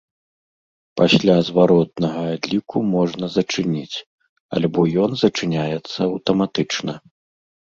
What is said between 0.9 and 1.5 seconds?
Пасля